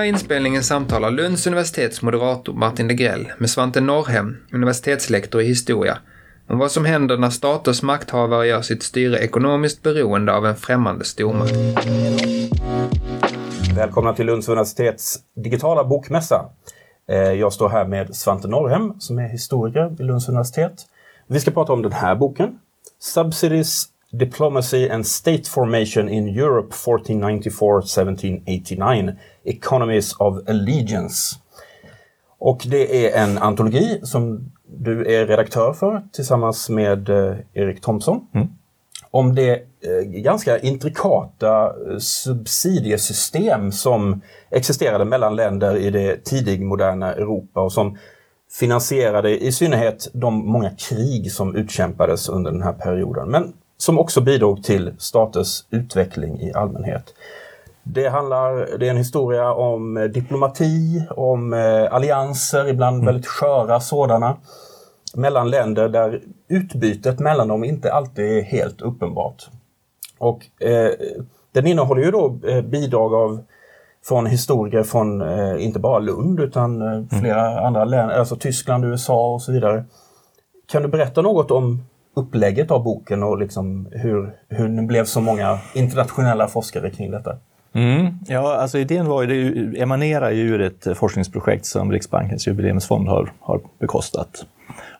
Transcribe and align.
här 0.00 0.06
inspelningen 0.06 0.62
samtalar 0.62 1.10
Lunds 1.10 1.46
universitets 1.46 2.02
moderator 2.02 2.52
Martin 2.52 2.88
Degrell 2.88 3.32
med 3.38 3.50
Svante 3.50 3.80
Norrhem, 3.80 4.36
universitetslektor 4.52 5.40
i 5.40 5.44
historia, 5.44 5.98
om 6.48 6.58
vad 6.58 6.70
som 6.70 6.84
händer 6.84 7.18
när 7.18 7.30
staters 7.30 7.82
makthavare 7.82 8.46
gör 8.46 8.62
sitt 8.62 8.82
styre 8.82 9.18
ekonomiskt 9.18 9.82
beroende 9.82 10.32
av 10.32 10.46
en 10.46 10.56
främmande 10.56 11.04
stormakt. 11.04 11.52
Välkomna 13.76 14.14
till 14.14 14.26
Lunds 14.26 14.48
universitets 14.48 15.18
digitala 15.36 15.84
bokmässa. 15.84 16.50
Eh, 17.08 17.16
jag 17.16 17.52
står 17.52 17.68
här 17.68 17.86
med 17.86 18.16
Svante 18.16 18.48
Norrhem 18.48 19.00
som 19.00 19.18
är 19.18 19.28
historiker 19.28 19.88
vid 19.98 20.06
Lunds 20.06 20.28
universitet. 20.28 20.86
Vi 21.26 21.40
ska 21.40 21.50
prata 21.50 21.72
om 21.72 21.82
den 21.82 21.92
här 21.92 22.14
boken, 22.14 22.58
Subsidies 22.98 23.84
Diplomacy 24.12 24.88
and 24.88 25.06
State 25.06 25.50
Formation 25.50 26.08
in 26.08 26.28
Europe 26.28 26.74
1494-1789 26.74 29.16
Economies 29.44 30.16
of 30.18 30.48
Allegiance. 30.48 31.36
Och 32.38 32.62
det 32.66 33.06
är 33.06 33.22
en 33.22 33.38
antologi 33.38 34.00
som 34.02 34.52
du 34.66 35.14
är 35.14 35.26
redaktör 35.26 35.72
för 35.72 36.02
tillsammans 36.12 36.68
med 36.68 37.08
eh, 37.08 37.34
Erik 37.54 37.80
Thomsson. 37.80 38.26
Mm. 38.34 38.48
Om 39.10 39.34
det 39.34 39.52
eh, 39.52 39.58
ganska 40.04 40.58
intrikata 40.58 41.66
eh, 41.66 41.98
subsidiesystem 41.98 43.72
som 43.72 44.20
existerade 44.50 45.04
mellan 45.04 45.36
länder 45.36 45.76
i 45.76 45.90
det 45.90 46.24
tidigmoderna 46.24 47.14
Europa 47.14 47.60
och 47.60 47.72
som 47.72 47.98
finansierade 48.58 49.44
i 49.44 49.52
synnerhet 49.52 50.10
de 50.12 50.34
många 50.34 50.70
krig 50.70 51.32
som 51.32 51.56
utkämpades 51.56 52.28
under 52.28 52.50
den 52.50 52.62
här 52.62 52.72
perioden. 52.72 53.30
Men 53.30 53.52
som 53.80 53.98
också 53.98 54.20
bidrog 54.20 54.64
till 54.64 54.94
staters 54.98 55.64
utveckling 55.70 56.40
i 56.40 56.52
allmänhet. 56.52 57.14
Det, 57.82 58.08
handlar, 58.08 58.78
det 58.78 58.86
är 58.86 58.90
en 58.90 58.96
historia 58.96 59.52
om 59.52 60.10
diplomati, 60.14 61.06
om 61.10 61.52
eh, 61.52 61.94
allianser, 61.94 62.68
ibland 62.68 62.94
mm. 62.94 63.06
väldigt 63.06 63.26
sköra 63.26 63.80
sådana, 63.80 64.36
mellan 65.14 65.50
länder 65.50 65.88
där 65.88 66.20
utbytet 66.48 67.18
mellan 67.18 67.48
dem 67.48 67.64
inte 67.64 67.92
alltid 67.92 68.24
är 68.24 68.42
helt 68.42 68.82
uppenbart. 68.82 69.48
Och 70.18 70.62
eh, 70.62 70.90
den 71.52 71.66
innehåller 71.66 72.02
ju 72.02 72.10
då 72.10 72.38
eh, 72.48 72.62
bidrag 72.62 73.14
av 73.14 73.42
från 74.04 74.26
historiker 74.26 74.82
från 74.82 75.20
eh, 75.20 75.64
inte 75.64 75.78
bara 75.78 75.98
Lund 75.98 76.40
utan 76.40 76.82
eh, 76.82 76.92
mm. 76.92 77.08
flera 77.08 77.50
mm. 77.50 77.64
andra 77.64 77.84
länder, 77.84 78.18
alltså 78.18 78.36
Tyskland, 78.36 78.84
USA 78.84 79.34
och 79.34 79.42
så 79.42 79.52
vidare. 79.52 79.84
Kan 80.66 80.82
du 80.82 80.88
berätta 80.88 81.22
något 81.22 81.50
om 81.50 81.82
upplägget 82.14 82.70
av 82.70 82.82
boken 82.82 83.22
och 83.22 83.38
liksom 83.38 83.88
hur, 83.90 84.34
hur 84.48 84.68
det 84.68 84.82
blev 84.82 85.04
så 85.04 85.20
många 85.20 85.58
internationella 85.74 86.48
forskare 86.48 86.90
kring 86.90 87.10
detta? 87.10 87.36
Mm. 87.72 88.06
Ja, 88.26 88.54
alltså 88.54 88.78
idén 88.78 89.06
var 89.06 89.22
ju, 89.22 89.26
det 89.26 89.80
emanerar 89.80 90.30
ju 90.30 90.42
ur 90.42 90.60
ett 90.60 90.98
forskningsprojekt 90.98 91.66
som 91.66 91.92
Riksbankens 91.92 92.46
jubileumsfond 92.46 93.08
har, 93.08 93.32
har 93.40 93.60
bekostat. 93.78 94.46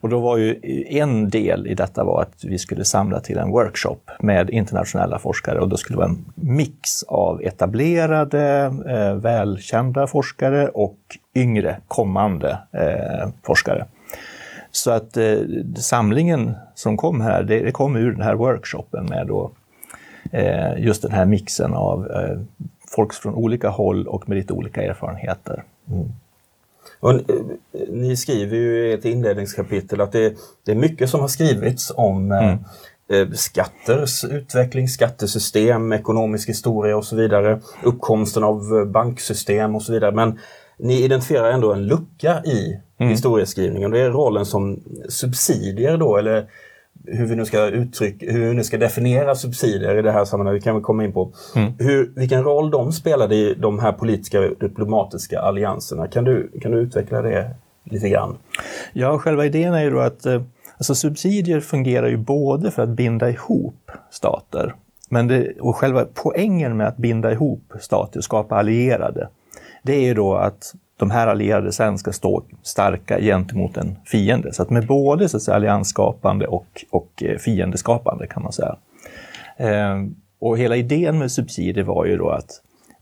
Och 0.01 0.09
då 0.09 0.21
var 0.21 0.37
ju 0.37 0.61
en 0.89 1.31
del 1.31 1.67
i 1.67 1.75
detta 1.75 2.05
var 2.05 2.23
att 2.23 2.45
vi 2.45 2.59
skulle 2.59 2.85
samla 2.85 3.21
till 3.21 3.39
en 3.39 3.51
workshop 3.51 4.01
med 4.21 4.51
internationella 4.51 5.19
forskare 5.19 5.61
och 5.61 5.69
då 5.69 5.77
skulle 5.77 5.97
det 5.97 5.99
vara 5.99 6.09
en 6.09 6.25
mix 6.35 7.03
av 7.03 7.43
etablerade, 7.43 8.73
eh, 8.89 9.15
välkända 9.15 10.07
forskare 10.07 10.69
och 10.69 10.99
yngre 11.35 11.77
kommande 11.89 12.59
eh, 12.73 13.29
forskare. 13.43 13.87
Så 14.73 14.91
att 14.91 15.17
eh, 15.17 15.39
samlingen 15.77 16.55
som 16.75 16.97
kom 16.97 17.21
här, 17.21 17.43
det, 17.43 17.61
det, 17.61 17.73
kom 17.73 17.97
ur 17.97 18.13
den 18.13 18.23
här 18.23 18.35
workshopen 18.35 19.05
med 19.05 19.27
då, 19.27 19.51
eh, 20.33 20.79
just 20.79 21.03
den 21.03 21.13
här 21.13 21.25
mixen 21.25 21.75
av 21.75 22.11
eh, 22.11 22.39
folk 22.89 23.13
från 23.15 23.35
olika 23.35 23.69
håll 23.69 24.07
och 24.07 24.29
med 24.29 24.39
lite 24.39 24.53
olika 24.53 24.83
erfarenheter. 24.83 25.63
Mm. 25.91 26.09
Och, 27.01 27.13
eh, 27.13 27.21
ni 27.89 28.17
skriver 28.17 28.57
ju 28.57 28.89
i 28.89 28.93
ett 28.93 29.05
inledningskapitel 29.05 30.01
att 30.01 30.13
det, 30.13 30.35
det 30.65 30.73
är 30.73 30.77
mycket 30.77 31.11
som 31.11 31.21
har 31.21 31.29
skrivits 31.29 31.93
om 31.97 32.33
eh, 32.33 32.45
mm. 32.45 32.59
eh, 33.09 33.35
skatters 33.35 34.25
utveckling, 34.25 34.89
skattesystem, 34.89 35.93
ekonomisk 35.93 36.49
historia 36.49 36.97
och 36.97 37.05
så 37.05 37.17
vidare. 37.17 37.61
Uppkomsten 37.83 38.45
av 38.45 38.87
banksystem 38.87 39.75
och 39.77 39.83
så 39.83 39.93
vidare. 39.93 40.13
Men 40.13 40.39
ni 40.83 41.05
identifierar 41.05 41.51
ändå 41.51 41.73
en 41.73 41.87
lucka 41.87 42.43
i 42.45 42.81
mm. 42.99 43.11
historieskrivningen. 43.11 43.91
Det 43.91 44.01
är 44.01 44.11
rollen 44.11 44.47
som 44.47 44.83
subsidier 45.09 45.97
då, 45.97 46.17
eller 46.17 46.47
hur 47.07 47.27
vi 47.27 47.37
nu 47.37 47.45
ska 47.45 47.67
uttrycka, 47.67 48.33
hur 48.33 48.49
vi 48.49 48.55
nu 48.55 48.65
ska 48.65 48.79
definiera 48.79 49.35
subsidier 49.35 49.99
i 49.99 50.03
det 50.03 50.13
här 50.13 50.25
sammanhanget, 50.25 50.63
det 50.63 50.65
kan 50.65 50.77
vi 50.77 50.83
komma 50.83 51.05
in 51.05 51.13
på. 51.13 51.33
Mm. 51.57 51.73
Hur, 51.79 52.13
vilken 52.17 52.45
roll 52.45 52.71
de 52.71 52.93
spelade 52.93 53.35
i 53.35 53.55
de 53.55 53.79
här 53.79 53.93
politiska 53.93 54.41
diplomatiska 54.41 55.41
allianserna. 55.41 56.09
Kan 56.09 56.25
du, 56.25 56.51
kan 56.61 56.73
du 56.73 56.79
utveckla 56.79 57.23
det 57.23 57.51
lite 57.85 58.09
grann? 58.09 58.37
Ja, 58.93 59.19
själva 59.19 59.47
idén 59.47 59.75
är 59.75 59.83
ju 59.83 59.91
då 59.91 59.99
att 59.99 60.27
eh, 60.27 60.43
alltså 60.77 60.95
subsidier 60.95 61.61
fungerar 61.61 62.09
ju 62.09 62.17
både 62.17 62.71
för 62.71 62.83
att 62.83 62.89
binda 62.89 63.31
ihop 63.31 63.91
stater, 64.11 64.75
men 65.09 65.29
det, 65.29 65.53
och 65.61 65.77
själva 65.77 66.07
poängen 66.15 66.77
med 66.77 66.89
att 66.89 66.97
binda 66.97 67.33
ihop 67.33 67.73
stater 67.81 68.19
och 68.19 68.25
skapa 68.25 68.57
allierade, 68.57 69.29
det 69.83 69.93
är 69.93 70.01
ju 70.01 70.15
då 70.15 70.35
att 70.35 70.75
de 70.97 71.11
här 71.11 71.27
allierade 71.27 71.73
sen 71.73 71.99
ska 71.99 72.13
stå 72.13 72.43
starka 72.63 73.21
gentemot 73.21 73.77
en 73.77 73.97
fiende. 74.05 74.53
Så 74.53 74.63
att 74.63 74.71
med 74.71 74.87
både 74.87 75.29
så 75.29 75.37
att 75.37 75.43
säga, 75.43 75.55
alliansskapande 75.55 76.47
och, 76.47 76.85
och 76.91 77.23
eh, 77.23 77.39
fiendeskapande 77.39 78.27
kan 78.27 78.43
man 78.43 78.53
säga. 78.53 78.77
Eh, 79.57 79.97
och 80.41 80.59
hela 80.59 80.77
idén 80.77 81.19
med 81.19 81.33
subsidier 81.33 81.85
var 81.85 82.05
ju 82.07 82.17
då 82.17 82.31
att 82.31 82.51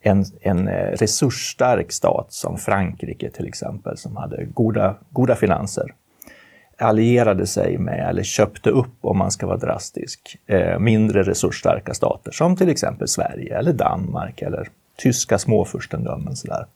en, 0.00 0.24
en 0.40 0.68
eh, 0.68 0.90
resursstark 0.92 1.92
stat 1.92 2.26
som 2.32 2.58
Frankrike 2.58 3.30
till 3.30 3.46
exempel, 3.46 3.96
som 3.96 4.16
hade 4.16 4.44
goda, 4.44 4.94
goda 5.10 5.34
finanser, 5.34 5.94
allierade 6.78 7.46
sig 7.46 7.78
med, 7.78 8.08
eller 8.08 8.22
köpte 8.22 8.70
upp 8.70 8.96
om 9.00 9.18
man 9.18 9.30
ska 9.30 9.46
vara 9.46 9.56
drastisk, 9.56 10.36
eh, 10.46 10.78
mindre 10.78 11.22
resursstarka 11.22 11.94
stater 11.94 12.30
som 12.30 12.56
till 12.56 12.68
exempel 12.68 13.08
Sverige 13.08 13.58
eller 13.58 13.72
Danmark 13.72 14.42
eller 14.42 14.68
tyska 15.02 15.38
småfurstendömen. 15.38 16.36
Sådär 16.36 16.66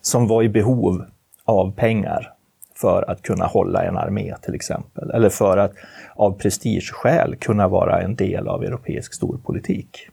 som 0.00 0.28
var 0.28 0.42
i 0.42 0.48
behov 0.48 1.04
av 1.44 1.72
pengar 1.72 2.32
för 2.74 3.10
att 3.10 3.22
kunna 3.22 3.46
hålla 3.46 3.82
en 3.82 3.96
armé 3.96 4.34
till 4.42 4.54
exempel. 4.54 5.10
Eller 5.10 5.28
för 5.28 5.58
att 5.58 5.72
av 6.14 6.38
prestigeskäl 6.38 7.36
kunna 7.36 7.68
vara 7.68 8.00
en 8.00 8.14
del 8.14 8.48
av 8.48 8.64
europeisk 8.64 9.14
storpolitik. 9.14 10.08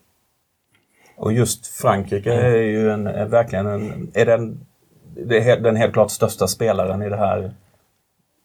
Och 1.17 1.33
just 1.33 1.67
Frankrike 1.67 2.33
är 2.33 2.55
ju 2.55 2.91
en, 2.91 3.07
är 3.07 3.25
verkligen 3.25 3.67
en, 3.67 4.11
är 4.13 4.25
den, 4.25 4.66
är 5.16 5.59
den 5.59 5.75
helt 5.75 5.94
klart 5.94 6.11
största 6.11 6.47
spelaren 6.47 7.01
i 7.01 7.09
det 7.09 7.17
här 7.17 7.51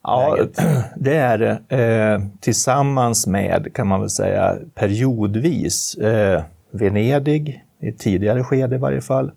Ja, 0.02 0.34
läget. 0.36 0.58
det 0.96 1.16
är 1.16 1.38
det. 1.38 1.76
Eh, 1.76 2.20
tillsammans 2.40 3.26
med, 3.26 3.74
kan 3.74 3.86
man 3.86 4.00
väl 4.00 4.10
säga, 4.10 4.56
periodvis 4.74 5.94
eh, 5.94 6.42
Venedig, 6.70 7.64
i 7.82 7.88
ett 7.88 7.98
tidigare 7.98 8.44
skede 8.44 8.74
i 8.74 8.78
varje 8.78 9.00
fall, 9.00 9.30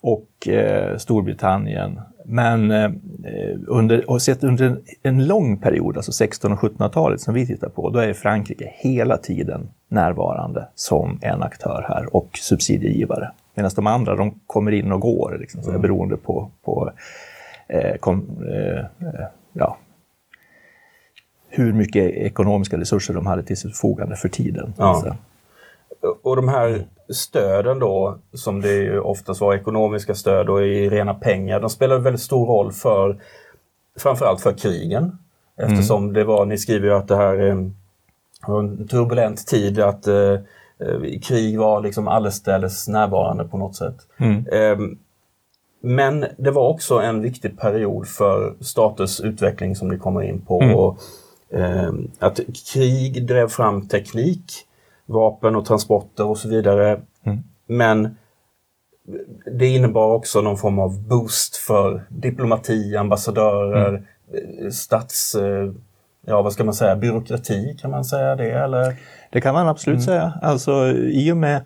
och 0.00 0.48
eh, 0.48 0.96
Storbritannien. 0.96 2.00
Men 2.24 2.70
eh, 2.70 2.90
under, 3.66 4.10
och 4.10 4.22
sett 4.22 4.44
under 4.44 4.64
en, 4.64 4.82
en 5.02 5.26
lång 5.26 5.56
period, 5.58 5.96
alltså 5.96 6.24
1600 6.24 6.58
och 6.62 6.70
1700-talet 6.70 7.20
som 7.20 7.34
vi 7.34 7.46
tittar 7.46 7.68
på, 7.68 7.90
då 7.90 7.98
är 7.98 8.12
Frankrike 8.12 8.72
hela 8.76 9.16
tiden 9.16 9.68
närvarande 9.88 10.68
som 10.74 11.18
en 11.22 11.42
aktör 11.42 11.84
här 11.88 12.16
och 12.16 12.38
subsidiegivare. 12.38 13.30
Medan 13.54 13.70
de 13.76 13.86
andra 13.86 14.16
de 14.16 14.40
kommer 14.46 14.72
in 14.72 14.92
och 14.92 15.00
går, 15.00 15.36
liksom, 15.40 15.62
så 15.62 15.70
mm. 15.70 15.82
beroende 15.82 16.16
på, 16.16 16.50
på 16.64 16.90
eh, 17.68 17.96
kom, 17.96 18.26
eh, 18.54 18.84
ja, 19.52 19.76
hur 21.48 21.72
mycket 21.72 22.10
ekonomiska 22.10 22.78
resurser 22.78 23.14
de 23.14 23.26
hade 23.26 23.42
till 23.42 23.56
sitt 23.56 23.70
förfogande 23.70 24.16
för 24.16 24.28
tiden. 24.28 24.74
Ja. 24.76 24.84
Alltså. 24.84 25.16
Och 26.22 26.36
de 26.36 26.48
här 26.48 26.86
stöden 27.08 27.78
då, 27.78 28.18
som 28.32 28.60
det 28.60 28.74
ju 28.74 29.00
oftast 29.00 29.40
var, 29.40 29.54
ekonomiska 29.54 30.14
stöd 30.14 30.48
och 30.48 30.62
i 30.66 30.90
rena 30.90 31.14
pengar, 31.14 31.60
de 31.60 31.70
spelade 31.70 32.00
väldigt 32.00 32.22
stor 32.22 32.46
roll 32.46 32.72
för 32.72 33.20
framförallt 33.98 34.40
för 34.40 34.52
krigen. 34.52 35.18
Eftersom 35.56 36.02
mm. 36.02 36.14
det 36.14 36.24
var, 36.24 36.46
ni 36.46 36.58
skriver 36.58 36.88
ju 36.88 36.94
att 36.94 37.08
det 37.08 37.16
här 37.16 37.70
var 38.46 38.60
en 38.60 38.88
turbulent 38.88 39.46
tid, 39.46 39.80
att 39.80 40.06
eh, 40.06 40.38
krig 41.22 41.58
var 41.58 41.80
liksom 41.80 42.08
allestädes 42.08 42.88
närvarande 42.88 43.44
på 43.44 43.58
något 43.58 43.76
sätt. 43.76 43.96
Mm. 44.18 44.46
Eh, 44.46 44.86
men 45.82 46.26
det 46.38 46.50
var 46.50 46.68
också 46.68 46.98
en 46.98 47.22
viktig 47.22 47.58
period 47.58 48.08
för 48.08 48.54
staters 48.60 49.20
utveckling 49.20 49.76
som 49.76 49.88
ni 49.88 49.98
kommer 49.98 50.22
in 50.22 50.40
på. 50.40 50.62
Mm. 50.62 50.76
Och, 50.76 50.98
eh, 51.50 51.92
att 52.18 52.40
krig 52.72 53.26
drev 53.26 53.48
fram 53.48 53.88
teknik 53.88 54.66
vapen 55.10 55.56
och 55.56 55.66
transporter 55.66 56.26
och 56.26 56.38
så 56.38 56.48
vidare. 56.48 57.00
Mm. 57.24 57.38
Men 57.66 58.16
det 59.58 59.66
innebar 59.66 60.14
också 60.14 60.40
någon 60.40 60.56
form 60.56 60.78
av 60.78 61.08
boost 61.08 61.56
för 61.56 62.06
diplomati, 62.08 62.96
ambassadörer, 62.96 63.88
mm. 63.88 64.72
stats... 64.72 65.34
Eh, 65.34 65.72
ja, 66.26 66.42
vad 66.42 66.52
ska 66.52 66.64
man 66.64 66.74
säga, 66.74 66.96
byråkrati, 66.96 67.76
kan 67.80 67.90
man 67.90 68.04
säga 68.04 68.36
det? 68.36 68.50
Eller? 68.50 68.96
Det 69.30 69.40
kan 69.40 69.54
man 69.54 69.68
absolut 69.68 69.96
mm. 69.96 70.06
säga. 70.06 70.32
Alltså 70.42 70.88
i 70.92 71.32
och 71.32 71.36
med 71.36 71.62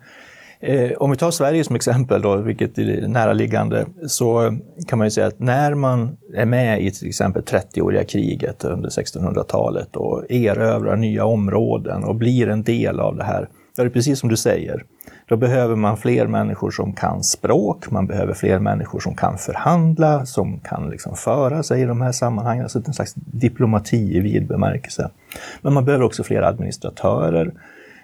Eh, 0.59 0.91
om 0.91 1.11
vi 1.11 1.17
tar 1.17 1.31
Sverige 1.31 1.63
som 1.63 1.75
exempel, 1.75 2.21
då, 2.21 2.35
vilket 2.35 2.77
är 2.77 3.07
näraliggande, 3.07 3.85
så 4.07 4.57
kan 4.87 4.97
man 4.97 5.07
ju 5.07 5.11
säga 5.11 5.27
att 5.27 5.39
när 5.39 5.75
man 5.75 6.17
är 6.35 6.45
med 6.45 6.81
i 6.81 6.91
till 6.91 7.07
exempel 7.07 7.41
30-åriga 7.43 8.03
kriget 8.03 8.63
under 8.63 8.89
1600-talet 8.89 9.95
och 9.95 10.31
erövrar 10.31 10.95
nya 10.95 11.25
områden 11.25 12.03
och 12.03 12.15
blir 12.15 12.47
en 12.49 12.63
del 12.63 12.99
av 12.99 13.15
det 13.15 13.23
här, 13.23 13.49
då 13.75 13.81
är 13.81 13.85
det 13.85 13.91
precis 13.91 14.19
som 14.19 14.29
du 14.29 14.37
säger. 14.37 14.83
Då 15.27 15.37
behöver 15.37 15.75
man 15.75 15.97
fler 15.97 16.27
människor 16.27 16.71
som 16.71 16.93
kan 16.93 17.23
språk, 17.23 17.91
man 17.91 18.07
behöver 18.07 18.33
fler 18.33 18.59
människor 18.59 18.99
som 18.99 19.15
kan 19.15 19.37
förhandla, 19.37 20.25
som 20.25 20.59
kan 20.59 20.89
liksom 20.89 21.15
föra 21.15 21.63
sig 21.63 21.81
i 21.81 21.85
de 21.85 22.01
här 22.01 22.11
sammanhangen, 22.11 22.63
alltså 22.63 22.81
en 22.85 22.93
slags 22.93 23.13
diplomati 23.13 24.17
i 24.17 24.19
vid 24.19 24.47
bemärkelse. 24.47 25.09
Men 25.61 25.73
man 25.73 25.85
behöver 25.85 26.05
också 26.05 26.23
fler 26.23 26.41
administratörer, 26.41 27.53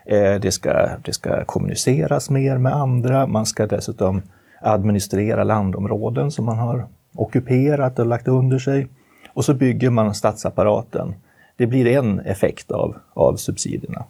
Eh, 0.06 0.36
det 0.36 0.52
ska, 0.52 0.90
det 1.04 1.14
ska 1.14 1.46
kommuniceras 1.46 2.30
mer 2.30 2.58
med 2.58 2.76
andra. 2.76 3.28
Man 3.28 3.46
ska 3.46 3.68
dessutom 3.68 4.22
administrera 4.62 5.44
landområden 5.44 6.32
som 6.32 6.46
man 6.46 6.58
har 6.58 6.88
ockuperat 7.16 8.00
och 8.00 8.06
lagt 8.06 8.28
under 8.28 8.60
sig. 8.60 8.88
Och 9.34 9.46
så 9.46 9.54
bygger 9.54 9.90
man 9.90 10.16
statsapparaten. 10.16 11.14
Det 11.56 11.68
blir 11.68 11.88
en 11.88 12.20
effekt 12.20 12.72
av, 12.72 12.96
av 13.14 13.36
subsidierna. 13.36 14.04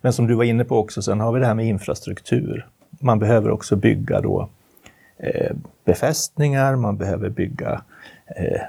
Men 0.00 0.12
som 0.12 0.26
du 0.26 0.34
var 0.34 0.44
inne 0.44 0.64
på 0.64 0.78
också, 0.78 1.02
sen 1.02 1.20
har 1.20 1.32
vi 1.32 1.40
det 1.40 1.46
här 1.46 1.54
med 1.54 1.66
infrastruktur. 1.66 2.66
Man 3.00 3.18
behöver 3.18 3.50
också 3.50 3.76
bygga 3.76 4.20
då 4.20 4.48
eh, 5.16 5.56
befästningar, 5.84 6.76
man 6.76 6.96
behöver 6.96 7.28
bygga 7.28 7.82
eh, 8.26 8.60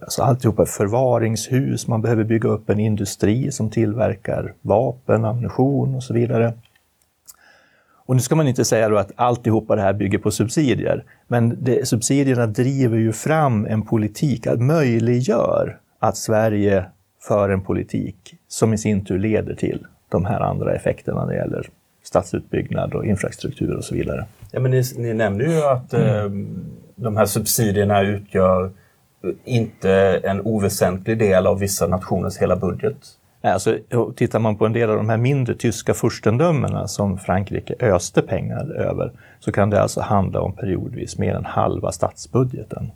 Alltså 0.00 0.22
alltihopa 0.22 0.66
förvaringshus, 0.66 1.86
man 1.86 2.02
behöver 2.02 2.24
bygga 2.24 2.48
upp 2.48 2.70
en 2.70 2.80
industri 2.80 3.52
som 3.52 3.70
tillverkar 3.70 4.54
vapen, 4.62 5.24
ammunition 5.24 5.94
och 5.94 6.02
så 6.02 6.14
vidare. 6.14 6.52
Och 8.06 8.16
nu 8.16 8.22
ska 8.22 8.36
man 8.36 8.48
inte 8.48 8.64
säga 8.64 8.88
då 8.88 8.98
att 8.98 9.12
alltihopa 9.16 9.76
det 9.76 9.82
här 9.82 9.92
bygger 9.92 10.18
på 10.18 10.30
subsidier, 10.30 11.04
men 11.28 11.64
det, 11.64 11.88
subsidierna 11.88 12.46
driver 12.46 12.98
ju 12.98 13.12
fram 13.12 13.66
en 13.66 13.82
politik, 13.82 14.46
att 14.46 14.60
möjliggör 14.60 15.78
att 15.98 16.16
Sverige 16.16 16.84
för 17.20 17.48
en 17.48 17.60
politik 17.60 18.34
som 18.48 18.72
i 18.72 18.78
sin 18.78 19.04
tur 19.04 19.18
leder 19.18 19.54
till 19.54 19.86
de 20.08 20.24
här 20.24 20.40
andra 20.40 20.74
effekterna 20.74 21.24
när 21.24 21.32
det 21.32 21.38
gäller 21.38 21.68
stadsutbyggnad 22.02 22.94
och 22.94 23.04
infrastruktur 23.04 23.76
och 23.76 23.84
så 23.84 23.94
vidare. 23.94 24.26
Ja, 24.50 24.60
men 24.60 24.70
ni, 24.70 24.82
ni 24.96 25.14
nämnde 25.14 25.44
ju 25.44 25.62
att 25.62 25.92
mm. 25.94 26.06
eh, 26.08 26.48
de 26.94 27.16
här 27.16 27.26
subsidierna 27.26 28.02
utgör 28.02 28.70
inte 29.44 30.20
en 30.24 30.40
oväsentlig 30.40 31.18
del 31.18 31.46
av 31.46 31.58
vissa 31.58 31.86
nationers 31.86 32.38
hela 32.38 32.56
budget. 32.56 32.96
Alltså, 33.42 33.78
tittar 34.16 34.38
man 34.38 34.56
på 34.56 34.66
en 34.66 34.72
del 34.72 34.90
av 34.90 34.96
de 34.96 35.08
här 35.08 35.16
mindre 35.16 35.54
tyska 35.54 35.94
furstendömena 35.94 36.88
som 36.88 37.18
Frankrike 37.18 37.74
öste 37.80 38.22
pengar 38.22 38.72
över 38.72 39.12
så 39.40 39.52
kan 39.52 39.70
det 39.70 39.82
alltså 39.82 40.00
handla 40.00 40.40
om 40.40 40.52
periodvis 40.52 41.18
mer 41.18 41.34
än 41.34 41.44
halva 41.44 41.92
statsbudgeten. 41.92 42.90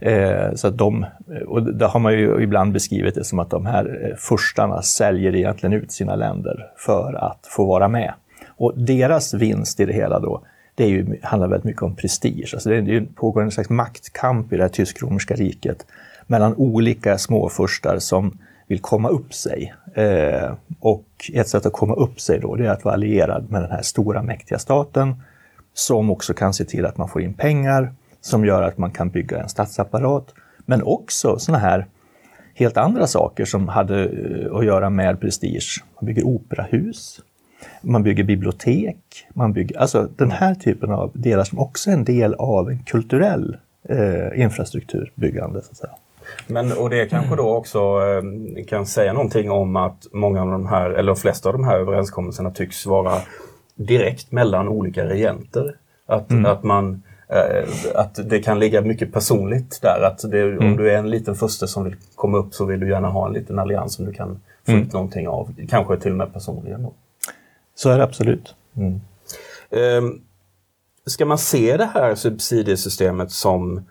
Eh, 0.00 0.54
så 0.54 0.68
att 0.68 0.78
de, 0.78 1.06
och 1.46 1.62
det 1.62 1.86
har 1.86 2.00
man 2.00 2.12
ju 2.12 2.42
ibland 2.42 2.72
beskrivit 2.72 3.14
det 3.14 3.24
som 3.24 3.38
att 3.38 3.50
de 3.50 3.66
här 3.66 4.08
eh, 4.10 4.16
furstarna 4.16 4.82
säljer 4.82 5.34
egentligen 5.34 5.72
ut 5.72 5.92
sina 5.92 6.14
länder 6.14 6.66
för 6.76 7.14
att 7.14 7.46
få 7.56 7.64
vara 7.64 7.88
med. 7.88 8.12
Och 8.48 8.78
deras 8.78 9.34
vinst 9.34 9.80
i 9.80 9.84
det 9.84 9.92
hela 9.92 10.20
då, 10.20 10.42
det 10.80 10.86
är 10.86 10.88
ju, 10.88 11.18
handlar 11.22 11.48
väldigt 11.48 11.64
mycket 11.64 11.82
om 11.82 11.96
prestige. 11.96 12.50
Alltså 12.54 12.68
det, 12.68 12.80
det 12.80 13.14
pågår 13.14 13.42
en 13.42 13.50
slags 13.50 13.70
maktkamp 13.70 14.52
i 14.52 14.56
det 14.56 14.62
här 14.62 14.68
tysk-romerska 14.68 15.34
riket 15.34 15.86
mellan 16.26 16.54
olika 16.54 17.18
småfurstar 17.18 17.98
som 17.98 18.38
vill 18.66 18.80
komma 18.80 19.08
upp 19.08 19.34
sig. 19.34 19.74
Eh, 19.94 20.52
och 20.80 21.06
ett 21.32 21.48
sätt 21.48 21.66
att 21.66 21.72
komma 21.72 21.94
upp 21.94 22.20
sig 22.20 22.40
då, 22.40 22.54
det 22.54 22.66
är 22.66 22.70
att 22.70 22.84
vara 22.84 22.94
allierad 22.94 23.50
med 23.50 23.62
den 23.62 23.70
här 23.70 23.82
stora 23.82 24.22
mäktiga 24.22 24.58
staten 24.58 25.22
som 25.74 26.10
också 26.10 26.34
kan 26.34 26.54
se 26.54 26.64
till 26.64 26.86
att 26.86 26.96
man 26.96 27.08
får 27.08 27.22
in 27.22 27.34
pengar 27.34 27.94
som 28.20 28.44
gör 28.44 28.62
att 28.62 28.78
man 28.78 28.90
kan 28.90 29.08
bygga 29.08 29.38
en 29.42 29.48
statsapparat. 29.48 30.34
Men 30.66 30.82
också 30.82 31.38
såna 31.38 31.58
här 31.58 31.86
helt 32.54 32.76
andra 32.76 33.06
saker 33.06 33.44
som 33.44 33.68
hade 33.68 34.04
eh, 34.04 34.56
att 34.56 34.64
göra 34.64 34.90
med 34.90 35.20
prestige. 35.20 35.84
Man 36.00 36.06
bygger 36.06 36.26
operahus, 36.26 37.20
man 37.82 38.02
bygger 38.02 38.24
bibliotek, 38.24 38.96
man 39.34 39.52
bygger, 39.52 39.78
alltså 39.78 40.08
den 40.16 40.30
här 40.30 40.54
typen 40.54 40.90
av 40.90 41.10
delar 41.14 41.44
som 41.44 41.58
också 41.58 41.90
är 41.90 41.94
en 41.94 42.04
del 42.04 42.34
av 42.34 42.70
en 42.70 42.78
kulturell 42.78 43.56
eh, 43.88 44.40
infrastrukturbyggande. 44.40 45.62
Så 45.62 45.70
att 45.70 45.76
säga. 45.76 45.92
Men, 46.46 46.72
och 46.72 46.90
det 46.90 47.06
kanske 47.06 47.36
då 47.36 47.54
också 47.56 47.78
eh, 47.78 48.64
kan 48.64 48.86
säga 48.86 49.12
någonting 49.12 49.50
om 49.50 49.76
att 49.76 50.06
många 50.12 50.42
av 50.42 50.50
de 50.50 50.66
här, 50.66 50.90
eller 50.90 51.12
de 51.12 51.16
flesta 51.16 51.48
av 51.48 51.52
de 51.52 51.64
här 51.64 51.78
överenskommelserna 51.78 52.50
tycks 52.50 52.86
vara 52.86 53.14
direkt 53.74 54.32
mellan 54.32 54.68
olika 54.68 55.04
regenter. 55.04 55.76
Att, 56.06 56.30
mm. 56.30 56.46
att 56.46 56.62
man 56.62 57.02
eh, 57.28 57.68
att 57.94 58.30
det 58.30 58.42
kan 58.42 58.58
ligga 58.58 58.80
mycket 58.80 59.12
personligt 59.12 59.78
där. 59.82 60.02
Att 60.06 60.30
det, 60.30 60.42
mm. 60.42 60.66
Om 60.66 60.76
du 60.76 60.90
är 60.90 60.98
en 60.98 61.10
liten 61.10 61.34
furste 61.34 61.68
som 61.68 61.84
vill 61.84 61.96
komma 62.14 62.38
upp 62.38 62.54
så 62.54 62.64
vill 62.64 62.80
du 62.80 62.88
gärna 62.88 63.08
ha 63.08 63.26
en 63.26 63.32
liten 63.32 63.58
allians 63.58 63.94
som 63.94 64.04
du 64.04 64.12
kan 64.12 64.40
få 64.66 64.72
mm. 64.72 64.84
ut 64.84 64.92
någonting 64.92 65.28
av. 65.28 65.54
Kanske 65.68 65.96
till 65.96 66.10
och 66.10 66.18
med 66.18 66.32
personligen. 66.32 66.82
Då. 66.82 66.92
Så 67.80 67.90
är 67.90 67.98
det 67.98 68.04
absolut. 68.04 68.54
Mm. 68.76 69.00
Um, 69.70 70.22
ska 71.06 71.26
man 71.26 71.38
se 71.38 71.76
det 71.76 71.90
här 71.94 72.14
subsidiesystemet 72.14 73.30
som 73.30 73.86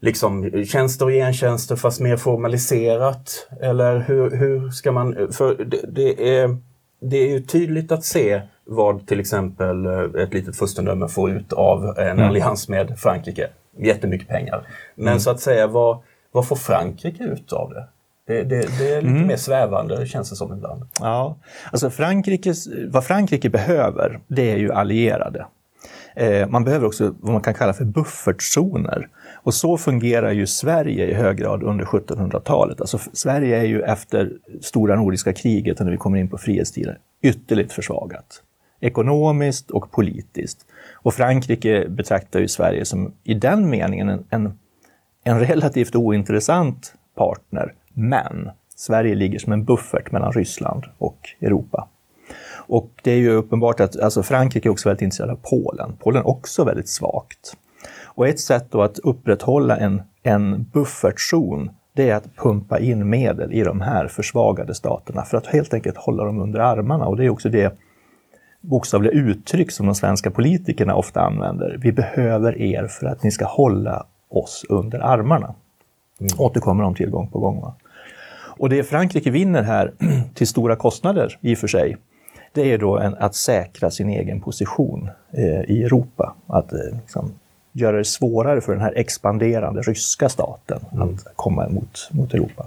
liksom 0.00 0.64
tjänster 0.64 1.04
och 1.04 1.10
gentjänster 1.10 1.76
fast 1.76 2.00
mer 2.00 2.16
formaliserat? 2.16 3.48
Eller 3.60 3.98
hur, 3.98 4.36
hur 4.36 4.70
ska 4.70 4.92
man... 4.92 5.32
För 5.32 5.64
det, 5.64 5.80
det, 5.88 6.38
är, 6.38 6.56
det 7.00 7.16
är 7.16 7.28
ju 7.28 7.40
tydligt 7.40 7.92
att 7.92 8.04
se 8.04 8.42
vad 8.64 9.06
till 9.06 9.20
exempel 9.20 9.86
eh, 9.86 10.22
ett 10.22 10.34
litet 10.34 10.56
furstendöme 10.56 11.08
får 11.08 11.30
ut 11.30 11.52
av 11.52 11.84
en 11.98 12.08
mm. 12.08 12.28
allians 12.28 12.68
med 12.68 12.98
Frankrike. 12.98 13.48
Jättemycket 13.76 14.28
pengar. 14.28 14.66
Men 14.94 15.08
mm. 15.08 15.20
så 15.20 15.30
att 15.30 15.40
säga, 15.40 15.66
vad, 15.66 15.98
vad 16.32 16.48
får 16.48 16.56
Frankrike 16.56 17.24
ut 17.24 17.52
av 17.52 17.70
det? 17.70 17.88
Det, 18.28 18.42
det, 18.42 18.78
det, 18.78 18.94
är 18.94 19.02
lite 19.02 19.14
mm. 19.14 19.26
mer 19.26 19.36
svävande 19.36 20.06
känns 20.06 20.30
det 20.30 20.36
som 20.36 20.52
ibland. 20.52 20.82
Ja, 21.00 21.36
alltså 21.72 21.90
Frankrikes, 21.90 22.68
vad 22.88 23.04
Frankrike 23.04 23.50
behöver, 23.50 24.20
det 24.28 24.52
är 24.52 24.56
ju 24.56 24.72
allierade. 24.72 25.46
Eh, 26.16 26.48
man 26.48 26.64
behöver 26.64 26.86
också 26.86 27.14
vad 27.20 27.32
man 27.32 27.42
kan 27.42 27.54
kalla 27.54 27.72
för 27.72 27.84
buffertzoner. 27.84 29.08
Och 29.34 29.54
så 29.54 29.76
fungerar 29.76 30.32
ju 30.32 30.46
Sverige 30.46 31.06
i 31.06 31.14
hög 31.14 31.36
grad 31.36 31.62
under 31.62 31.84
1700-talet. 31.84 32.80
Alltså 32.80 32.98
Sverige 33.12 33.58
är 33.58 33.64
ju 33.64 33.82
efter 33.82 34.32
stora 34.60 34.96
nordiska 34.96 35.32
kriget, 35.32 35.80
när 35.80 35.90
vi 35.90 35.96
kommer 35.96 36.18
in 36.18 36.28
på 36.28 36.38
frihetstiden, 36.38 36.96
ytterligt 37.22 37.72
försvagat. 37.72 38.42
Ekonomiskt 38.80 39.70
och 39.70 39.90
politiskt. 39.90 40.66
Och 40.94 41.14
Frankrike 41.14 41.88
betraktar 41.88 42.40
ju 42.40 42.48
Sverige 42.48 42.84
som 42.84 43.12
i 43.24 43.34
den 43.34 43.70
meningen 43.70 44.08
en, 44.08 44.24
en, 44.30 44.58
en 45.24 45.40
relativt 45.40 45.94
ointressant 45.94 46.94
partner 47.16 47.74
men 47.98 48.50
Sverige 48.76 49.14
ligger 49.14 49.38
som 49.38 49.52
en 49.52 49.64
buffert 49.64 50.12
mellan 50.12 50.32
Ryssland 50.32 50.84
och 50.98 51.18
Europa. 51.40 51.88
Och 52.68 52.90
det 53.02 53.10
är 53.10 53.16
ju 53.16 53.30
uppenbart 53.30 53.80
att 53.80 54.00
alltså 54.00 54.22
Frankrike 54.22 54.68
är 54.68 54.70
också 54.70 54.88
väldigt 54.88 55.02
intresserad 55.02 55.30
av 55.30 55.38
Polen. 55.42 55.96
Polen 55.98 56.22
är 56.22 56.28
också 56.28 56.64
väldigt 56.64 56.88
svagt. 56.88 57.56
Och 58.04 58.28
ett 58.28 58.40
sätt 58.40 58.66
då 58.70 58.82
att 58.82 58.98
upprätthålla 58.98 59.76
en, 59.76 60.02
en 60.22 60.62
buffertzon, 60.72 61.70
det 61.92 62.10
är 62.10 62.14
att 62.14 62.36
pumpa 62.36 62.78
in 62.78 63.08
medel 63.08 63.52
i 63.52 63.62
de 63.62 63.80
här 63.80 64.08
försvagade 64.08 64.74
staterna 64.74 65.24
för 65.24 65.36
att 65.36 65.46
helt 65.46 65.74
enkelt 65.74 65.96
hålla 65.96 66.24
dem 66.24 66.40
under 66.40 66.60
armarna. 66.60 67.06
Och 67.06 67.16
det 67.16 67.24
är 67.24 67.30
också 67.30 67.48
det 67.48 67.78
bokstavliga 68.60 69.12
uttryck 69.12 69.70
som 69.70 69.86
de 69.86 69.94
svenska 69.94 70.30
politikerna 70.30 70.94
ofta 70.94 71.20
använder. 71.20 71.78
Vi 71.82 71.92
behöver 71.92 72.58
er 72.58 72.86
för 72.86 73.06
att 73.06 73.22
ni 73.22 73.30
ska 73.30 73.44
hålla 73.44 74.06
oss 74.28 74.64
under 74.68 74.98
armarna. 74.98 75.54
Mm. 76.20 76.30
Återkommer 76.38 76.82
de 76.82 76.94
till 76.94 77.10
gång 77.10 77.28
på 77.28 77.38
gång. 77.38 77.60
Va? 77.60 77.74
Och 78.58 78.68
det 78.68 78.84
Frankrike 78.84 79.30
vinner 79.30 79.62
här, 79.62 79.92
till 80.34 80.46
stora 80.46 80.76
kostnader 80.76 81.38
i 81.40 81.54
och 81.54 81.58
för 81.58 81.68
sig, 81.68 81.96
det 82.52 82.72
är 82.72 82.78
då 82.78 82.98
en, 82.98 83.14
att 83.14 83.34
säkra 83.34 83.90
sin 83.90 84.08
egen 84.08 84.40
position 84.40 85.10
eh, 85.32 85.70
i 85.70 85.82
Europa. 85.84 86.34
Att 86.46 86.72
eh, 86.72 86.78
liksom, 87.02 87.32
göra 87.72 87.96
det 87.96 88.04
svårare 88.04 88.60
för 88.60 88.72
den 88.72 88.80
här 88.80 88.92
expanderande 88.96 89.82
ryska 89.82 90.28
staten 90.28 90.80
mm. 90.92 91.08
att 91.08 91.36
komma 91.36 91.68
mot, 91.68 92.08
mot 92.10 92.34
Europa. 92.34 92.66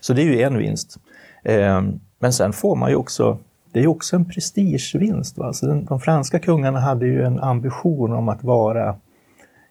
Så 0.00 0.12
det 0.12 0.22
är 0.22 0.24
ju 0.24 0.42
en 0.42 0.58
vinst. 0.58 0.98
Eh, 1.44 1.82
men 2.18 2.32
sen 2.32 2.52
får 2.52 2.76
man 2.76 2.90
ju 2.90 2.96
också, 2.96 3.38
det 3.72 3.80
är 3.80 3.86
också 3.86 4.16
en 4.16 4.24
prestigevinst. 4.24 5.38
Va? 5.38 5.46
Alltså 5.46 5.66
den, 5.66 5.84
de 5.84 6.00
franska 6.00 6.38
kungarna 6.38 6.80
hade 6.80 7.06
ju 7.06 7.24
en 7.24 7.40
ambition 7.40 8.12
om 8.12 8.28
att 8.28 8.44
vara 8.44 8.96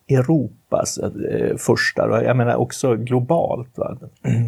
Europas 0.09 0.97
eh, 0.97 1.57
första, 1.57 2.23
jag 2.23 2.37
menar 2.37 2.55
också 2.55 2.95
globalt. 2.95 3.77
Va? 3.77 3.97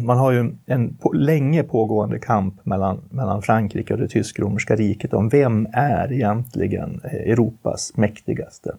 Man 0.04 0.18
har 0.18 0.32
ju 0.32 0.54
en 0.66 0.96
på, 0.96 1.12
länge 1.12 1.62
pågående 1.62 2.18
kamp 2.18 2.66
mellan, 2.66 3.00
mellan 3.10 3.42
Frankrike 3.42 3.94
och 3.94 4.00
det 4.00 4.08
tysk-romerska 4.08 4.76
riket 4.76 5.12
om 5.14 5.28
vem 5.28 5.66
är 5.72 6.12
egentligen 6.12 7.00
eh, 7.04 7.32
Europas 7.32 7.96
mäktigaste. 7.96 8.76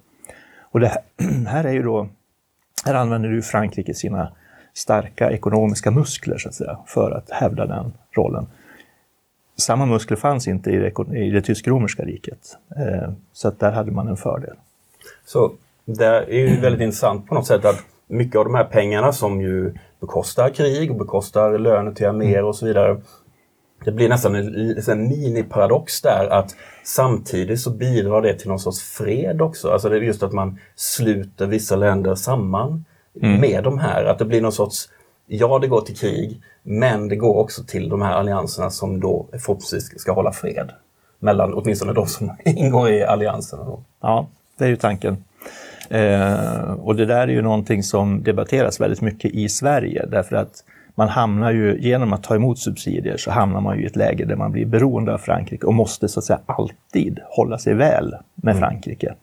Och 0.61 0.79
det 0.79 0.87
här, 0.87 1.01
här 1.47 1.63
är 1.63 1.71
ju 1.71 1.83
då, 1.83 2.09
här 2.85 2.95
använder 2.95 3.29
ju 3.29 3.41
Frankrike 3.41 3.93
sina 3.93 4.31
starka 4.73 5.31
ekonomiska 5.31 5.91
muskler 5.91 6.37
så 6.37 6.49
att 6.49 6.55
säga, 6.55 6.77
för 6.85 7.11
att 7.11 7.29
hävda 7.29 7.65
den 7.65 7.93
rollen. 8.15 8.47
samma 9.57 9.85
muskler 9.85 10.17
fanns 10.17 10.47
inte 10.47 10.71
i 10.71 10.77
det, 10.77 11.17
i 11.17 11.29
det 11.29 11.41
tysk-romerska 11.41 12.03
riket. 12.03 12.57
Eh, 12.75 13.11
så 13.33 13.47
att 13.47 13.59
där 13.59 13.71
hade 13.71 13.91
man 13.91 14.07
en 14.07 14.17
fördel. 14.17 14.55
Så 15.25 15.51
det 15.97 16.05
är 16.05 16.33
ju 16.33 16.59
väldigt 16.61 16.81
intressant 16.81 17.27
på 17.27 17.35
något 17.35 17.47
sätt 17.47 17.65
att 17.65 17.83
mycket 18.07 18.35
av 18.35 18.45
de 18.45 18.55
här 18.55 18.63
pengarna 18.63 19.13
som 19.13 19.41
ju 19.41 19.73
bekostar 20.01 20.49
krig 20.49 20.91
och 20.91 20.97
bekostar 20.97 21.57
löner 21.57 21.91
till 21.91 22.07
arméer 22.07 22.43
och 22.43 22.55
så 22.55 22.65
vidare. 22.65 23.01
Det 23.85 23.91
blir 23.91 24.09
nästan 24.09 24.35
en, 24.35 24.77
en 24.87 25.07
miniparadox 25.07 26.01
där 26.01 26.29
att 26.29 26.55
samtidigt 26.83 27.59
så 27.59 27.69
bidrar 27.69 28.21
det 28.21 28.33
till 28.33 28.49
någon 28.49 28.59
sorts 28.59 28.81
fred 28.81 29.41
också. 29.41 29.69
Alltså 29.69 29.89
det 29.89 29.97
är 29.97 30.01
just 30.01 30.23
att 30.23 30.33
man 30.33 30.59
sluter 30.75 31.47
vissa 31.47 31.75
länder 31.75 32.15
samman 32.15 32.85
mm. 33.21 33.41
med 33.41 33.63
de 33.63 33.79
här. 33.79 34.05
Att 34.05 34.19
det 34.19 34.25
blir 34.25 34.41
någon 34.41 34.51
sorts, 34.51 34.89
ja 35.27 35.59
det 35.59 35.67
går 35.67 35.81
till 35.81 35.97
krig, 35.97 36.41
men 36.63 37.07
det 37.07 37.15
går 37.15 37.37
också 37.37 37.63
till 37.63 37.89
de 37.89 38.01
här 38.01 38.13
allianserna 38.13 38.69
som 38.69 38.99
då 38.99 39.27
förhoppningsvis 39.31 39.99
ska 39.99 40.11
hålla 40.11 40.31
fred. 40.31 40.71
Mellan 41.19 41.53
åtminstone 41.53 41.93
de 41.93 42.07
som 42.07 42.31
ingår 42.45 42.89
i 42.89 43.03
allianserna. 43.03 43.65
Ja, 44.01 44.27
det 44.57 44.65
är 44.65 44.69
ju 44.69 44.75
tanken. 44.75 45.23
Eh, 45.89 46.71
och 46.71 46.95
det 46.95 47.05
där 47.05 47.27
är 47.27 47.27
ju 47.27 47.41
någonting 47.41 47.83
som 47.83 48.23
debatteras 48.23 48.81
väldigt 48.81 49.01
mycket 49.01 49.31
i 49.31 49.49
Sverige 49.49 50.05
därför 50.11 50.35
att 50.35 50.63
man 50.95 51.09
hamnar 51.09 51.51
ju, 51.51 51.79
genom 51.79 52.13
att 52.13 52.23
ta 52.23 52.35
emot 52.35 52.59
subsidier 52.59 53.17
så 53.17 53.31
hamnar 53.31 53.61
man 53.61 53.77
ju 53.77 53.83
i 53.83 53.85
ett 53.85 53.95
läge 53.95 54.25
där 54.25 54.35
man 54.35 54.51
blir 54.51 54.65
beroende 54.65 55.13
av 55.13 55.17
Frankrike 55.17 55.65
och 55.65 55.73
måste 55.73 56.07
så 56.07 56.19
att 56.19 56.25
säga 56.25 56.39
alltid 56.45 57.19
hålla 57.23 57.57
sig 57.57 57.73
väl 57.73 58.15
med 58.35 58.51
mm. 58.51 58.61
Frankrike. 58.61 59.13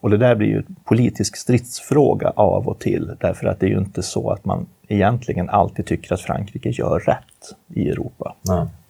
Och 0.00 0.10
det 0.10 0.16
där 0.16 0.34
blir 0.34 0.48
ju 0.48 0.56
en 0.56 0.76
politisk 0.84 1.36
stridsfråga 1.36 2.32
av 2.36 2.68
och 2.68 2.78
till 2.78 3.12
därför 3.20 3.46
att 3.46 3.60
det 3.60 3.66
är 3.66 3.70
ju 3.70 3.78
inte 3.78 4.02
så 4.02 4.30
att 4.30 4.44
man 4.44 4.66
egentligen 4.88 5.48
alltid 5.50 5.86
tycker 5.86 6.14
att 6.14 6.20
Frankrike 6.20 6.68
gör 6.68 6.98
rätt 6.98 7.56
i 7.68 7.88
Europa. 7.88 8.34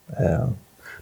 Eh, 0.09 0.49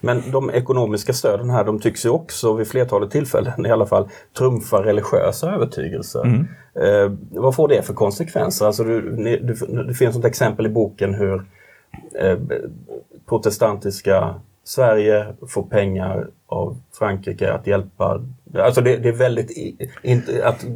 men 0.04 0.22
de 0.30 0.50
ekonomiska 0.50 1.12
stöden 1.12 1.50
här, 1.50 1.64
de 1.64 1.80
tycks 1.80 2.06
ju 2.06 2.10
också 2.10 2.54
vid 2.54 2.68
flertalet 2.68 3.10
tillfällen 3.10 3.66
i 3.66 3.70
alla 3.70 3.86
fall 3.86 4.08
trumfa 4.38 4.84
religiösa 4.84 5.50
övertygelser. 5.50 6.22
Mm. 6.24 6.46
Eh, 6.74 7.12
vad 7.30 7.54
får 7.54 7.68
det 7.68 7.82
för 7.82 7.94
konsekvenser? 7.94 8.66
Alltså 8.66 8.84
du, 8.84 9.00
du, 9.36 9.54
det 9.82 9.94
finns 9.94 10.16
ett 10.16 10.24
exempel 10.24 10.66
i 10.66 10.68
boken 10.68 11.14
hur 11.14 11.44
eh, 12.20 12.38
protestantiska 13.28 14.34
Sverige 14.64 15.26
får 15.48 15.62
pengar 15.62 16.28
av 16.46 16.76
Frankrike 16.98 17.52
att 17.52 17.66
hjälpa. 17.66 18.20
Alltså 18.58 18.80
det, 18.80 18.96
det 18.96 19.08
är 19.08 19.12
väldigt, 19.12 19.80
inte, 20.02 20.48
att 20.48 20.66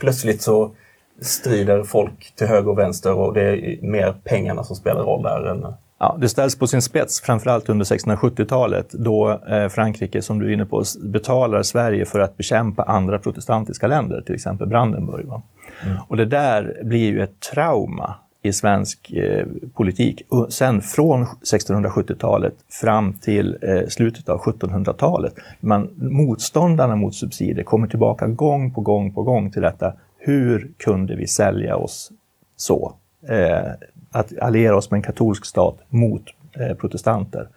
plötsligt 0.00 0.42
så 0.42 0.74
strider 1.20 1.82
folk 1.82 2.32
till 2.36 2.46
höger 2.46 2.70
och 2.70 2.78
vänster 2.78 3.14
och 3.14 3.34
det 3.34 3.42
är 3.42 3.82
mer 3.82 4.14
pengarna 4.24 4.64
som 4.64 4.76
spelar 4.76 5.02
roll 5.02 5.22
där 5.22 5.46
än 5.46 5.66
Ja, 6.02 6.16
det 6.20 6.28
ställs 6.28 6.58
på 6.58 6.66
sin 6.66 6.82
spets, 6.82 7.20
framförallt 7.20 7.68
under 7.68 7.84
1670-talet 7.84 8.90
då 8.92 9.40
eh, 9.48 9.68
Frankrike, 9.68 10.22
som 10.22 10.38
du 10.38 10.48
är 10.48 10.52
inne 10.52 10.66
på, 10.66 10.84
betalar 11.02 11.62
Sverige 11.62 12.04
för 12.04 12.20
att 12.20 12.36
bekämpa 12.36 12.82
andra 12.82 13.18
protestantiska 13.18 13.86
länder, 13.86 14.20
till 14.20 14.34
exempel 14.34 14.66
Brandenburg. 14.66 15.26
Mm. 15.26 15.96
Och 16.08 16.16
det 16.16 16.24
där 16.24 16.80
blir 16.84 17.10
ju 17.10 17.22
ett 17.22 17.40
trauma 17.40 18.14
i 18.42 18.52
svensk 18.52 19.12
eh, 19.12 19.46
politik. 19.74 20.22
Och 20.28 20.52
sen 20.52 20.80
från 20.80 21.26
1670-talet 21.26 22.54
fram 22.68 23.12
till 23.12 23.58
eh, 23.62 23.88
slutet 23.88 24.28
av 24.28 24.40
1700-talet. 24.40 25.34
Man, 25.60 25.90
motståndarna 25.96 26.96
mot 26.96 27.14
subsidier 27.14 27.64
kommer 27.64 27.86
tillbaka 27.86 28.26
gång 28.26 28.74
på 28.74 28.80
gång 28.80 29.14
på 29.14 29.22
gång 29.22 29.50
till 29.50 29.62
detta. 29.62 29.92
Hur 30.18 30.70
kunde 30.78 31.16
vi 31.16 31.26
sälja 31.26 31.76
oss 31.76 32.10
så? 32.56 32.94
Eh, 33.28 33.72
att 34.12 34.38
alliera 34.38 34.76
oss 34.76 34.90
med 34.90 34.98
en 34.98 35.02
katolsk 35.02 35.44
stat 35.44 35.78
mot 35.88 36.22
eh, 36.52 36.76
protestanter. 36.76 37.48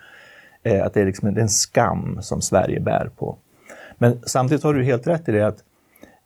Eh, 0.64 0.86
att 0.86 0.94
det 0.94 1.02
är, 1.02 1.06
liksom 1.06 1.28
en, 1.28 1.38
en 1.38 1.50
skam 1.50 2.18
som 2.22 2.42
Sverige 2.42 2.80
bär 2.80 3.10
på. 3.18 3.38
Men 3.98 4.20
samtidigt 4.26 4.64
har 4.64 4.74
du 4.74 4.84
helt 4.84 5.08
rätt 5.08 5.30
i 5.30 5.32
det 5.32 5.48
att 5.48 5.64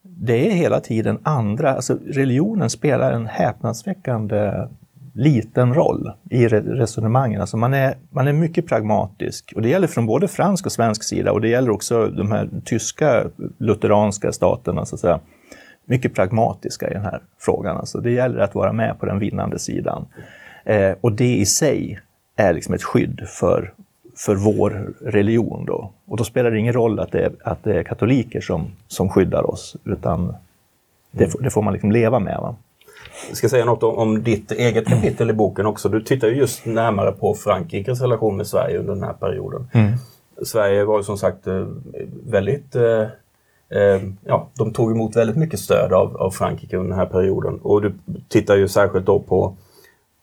det 0.01 0.47
är 0.47 0.51
hela 0.51 0.79
tiden 0.79 1.19
andra, 1.23 1.75
alltså 1.75 1.97
religionen 2.07 2.69
spelar 2.69 3.11
en 3.11 3.25
häpnadsväckande 3.27 4.67
liten 5.13 5.73
roll 5.73 6.11
i 6.29 6.47
resonemangen. 6.47 7.41
Alltså 7.41 7.57
man, 7.57 7.73
är, 7.73 7.95
man 8.09 8.27
är 8.27 8.33
mycket 8.33 8.67
pragmatisk 8.67 9.53
och 9.55 9.61
det 9.61 9.69
gäller 9.69 9.87
från 9.87 10.05
både 10.05 10.27
fransk 10.27 10.65
och 10.65 10.71
svensk 10.71 11.03
sida 11.03 11.31
och 11.31 11.41
det 11.41 11.47
gäller 11.47 11.69
också 11.69 12.07
de 12.07 12.31
här 12.31 12.49
tyska 12.65 13.23
lutheranska 13.57 14.31
staterna. 14.31 14.85
Så 14.85 14.95
att 14.95 15.01
säga 15.01 15.19
mycket 15.89 16.15
pragmatiska 16.15 16.89
i 16.89 16.93
den 16.93 17.03
här 17.03 17.21
frågan. 17.39 17.77
Alltså 17.77 17.99
det 17.99 18.11
gäller 18.11 18.39
att 18.39 18.55
vara 18.55 18.73
med 18.73 18.99
på 18.99 19.05
den 19.05 19.19
vinnande 19.19 19.59
sidan. 19.59 20.05
Eh, 20.63 20.91
och 21.01 21.11
det 21.11 21.35
i 21.35 21.45
sig 21.45 21.99
är 22.35 22.53
liksom 22.53 22.73
ett 22.73 22.83
skydd 22.83 23.21
för, 23.27 23.73
för 24.17 24.35
vår 24.35 24.93
religion. 25.01 25.65
Då. 25.65 25.91
Och 26.07 26.17
då 26.17 26.23
spelar 26.23 26.51
det 26.51 26.59
ingen 26.59 26.73
roll 26.73 26.99
att 26.99 27.11
det 27.11 27.19
är, 27.19 27.31
att 27.43 27.63
det 27.63 27.79
är 27.79 27.83
katoliker 27.83 28.41
som, 28.41 28.71
som 28.87 29.09
skyddar 29.09 29.49
oss, 29.49 29.75
utan 29.83 30.35
det, 31.11 31.33
det 31.39 31.49
får 31.49 31.61
man 31.61 31.73
liksom 31.73 31.91
leva 31.91 32.19
med. 32.19 32.37
Va? 32.37 32.55
Jag 33.27 33.37
ska 33.37 33.49
säga 33.49 33.65
något 33.65 33.83
om, 33.83 33.95
om 33.95 34.23
ditt 34.23 34.51
eget 34.51 34.87
kapitel 34.87 35.29
i 35.29 35.33
boken 35.33 35.65
också. 35.65 35.89
Du 35.89 36.01
tittar 36.01 36.27
ju 36.27 36.35
just 36.35 36.65
närmare 36.65 37.11
på 37.11 37.35
Frankrikes 37.35 38.01
relation 38.01 38.37
med 38.37 38.47
Sverige 38.47 38.79
under 38.79 38.93
den 38.93 39.03
här 39.03 39.13
perioden. 39.13 39.67
Mm. 39.73 39.91
Sverige 40.43 40.85
var 40.85 40.97
ju 40.97 41.03
som 41.03 41.17
sagt 41.17 41.47
eh, 41.47 41.67
väldigt 42.25 42.75
eh, 42.75 43.05
ja, 44.25 44.49
de 44.57 44.73
tog 44.73 44.91
emot 44.91 45.15
väldigt 45.15 45.37
mycket 45.37 45.59
stöd 45.59 45.93
av, 45.93 46.17
av 46.17 46.31
Frankrike 46.31 46.77
under 46.77 46.89
den 46.89 46.99
här 46.99 47.05
perioden. 47.05 47.59
Och 47.63 47.81
du 47.81 47.93
tittar 48.27 48.55
ju 48.55 48.67
särskilt 48.67 49.05
då 49.05 49.19
på 49.19 49.55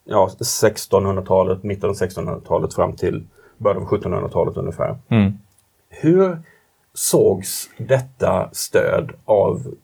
ja, 0.04 0.30
1600-talet, 0.38 1.62
mitten 1.62 1.90
av 1.90 1.96
1600-talet 1.96 2.74
fram 2.74 2.92
till 2.92 3.24
början 3.58 3.82
av 3.82 3.88
1700-talet 3.88 4.56
ungefär. 4.56 4.96
Mm. 5.08 5.32
Hur 5.88 6.38
sågs 6.94 7.70
detta 7.78 8.50
stöd 8.52 9.10
av 9.24 9.74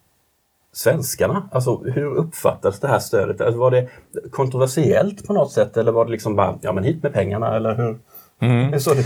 svenskarna? 0.73 1.49
Alltså 1.53 1.77
hur 1.77 2.15
uppfattades 2.15 2.81
det 2.81 2.89
här 2.89 2.99
stödet? 2.99 3.41
Alltså, 3.41 3.61
var 3.61 3.71
det 3.71 3.89
kontroversiellt 4.31 5.27
på 5.27 5.33
något 5.33 5.53
sätt 5.53 5.77
eller 5.77 5.93
var 5.93 6.05
det 6.05 6.11
liksom 6.11 6.37
bara, 6.37 6.59
ja 6.61 6.73
men 6.73 6.85
hit 6.85 7.03
med 7.03 7.13
pengarna 7.13 7.57
eller 7.57 7.75
hur? 7.75 7.99
Mm. 8.43 8.81
Så 8.81 8.95
det, 8.95 9.05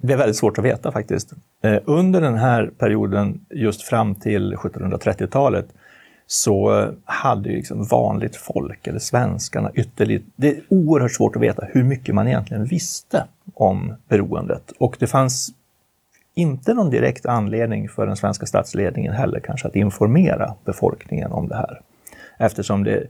det 0.00 0.12
är 0.12 0.16
väldigt 0.16 0.36
svårt 0.36 0.58
att 0.58 0.64
veta 0.64 0.92
faktiskt. 0.92 1.32
Eh, 1.62 1.78
under 1.84 2.20
den 2.20 2.34
här 2.34 2.70
perioden, 2.78 3.46
just 3.50 3.82
fram 3.82 4.14
till 4.14 4.54
1730-talet, 4.54 5.66
så 6.26 6.88
hade 7.04 7.48
ju 7.48 7.56
liksom 7.56 7.84
vanligt 7.84 8.36
folk, 8.36 8.86
eller 8.86 8.98
svenskarna, 8.98 9.70
ytterligt... 9.74 10.26
Det 10.36 10.48
är 10.48 10.60
oerhört 10.68 11.12
svårt 11.12 11.36
att 11.36 11.42
veta 11.42 11.66
hur 11.72 11.84
mycket 11.84 12.14
man 12.14 12.28
egentligen 12.28 12.64
visste 12.64 13.24
om 13.54 13.94
beroendet. 14.08 14.72
Och 14.78 14.96
det 14.98 15.06
fanns 15.06 15.48
inte 16.34 16.74
någon 16.74 16.90
direkt 16.90 17.26
anledning 17.26 17.88
för 17.88 18.06
den 18.06 18.16
svenska 18.16 18.46
statsledningen 18.46 19.12
heller 19.12 19.40
kanske 19.40 19.68
att 19.68 19.76
informera 19.76 20.54
befolkningen 20.64 21.32
om 21.32 21.48
det 21.48 21.56
här. 21.56 21.80
Eftersom 22.38 22.84
det 22.84 23.06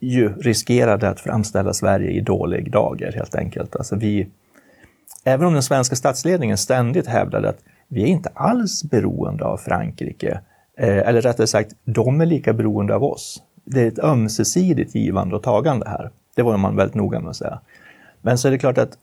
ju 0.00 0.32
riskerade 0.32 1.08
att 1.08 1.20
framställa 1.20 1.72
Sverige 1.72 2.10
i 2.10 2.20
dålig 2.20 2.72
dager 2.72 3.12
helt 3.12 3.34
enkelt. 3.34 3.76
Alltså 3.76 3.96
vi 3.96 4.28
Även 5.24 5.46
om 5.46 5.52
den 5.52 5.62
svenska 5.62 5.96
statsledningen 5.96 6.58
ständigt 6.58 7.06
hävdade 7.06 7.48
att 7.48 7.58
vi 7.88 8.02
är 8.02 8.06
inte 8.06 8.30
alls 8.34 8.84
beroende 8.84 9.44
av 9.44 9.56
Frankrike, 9.56 10.40
eh, 10.78 11.08
eller 11.08 11.20
rättare 11.20 11.46
sagt, 11.46 11.72
de 11.84 12.20
är 12.20 12.26
lika 12.26 12.52
beroende 12.52 12.94
av 12.94 13.04
oss. 13.04 13.42
Det 13.64 13.80
är 13.80 13.88
ett 13.88 13.98
ömsesidigt 13.98 14.94
givande 14.94 15.36
och 15.36 15.42
tagande 15.42 15.88
här. 15.88 16.10
Det 16.36 16.42
var 16.42 16.56
man 16.56 16.76
väldigt 16.76 16.94
noga 16.94 17.20
med 17.20 17.30
att 17.30 17.36
säga. 17.36 17.60
Men 18.20 18.38
så 18.38 18.48
är 18.48 18.52
det 18.52 18.58
klart 18.58 18.78
att 18.78 18.98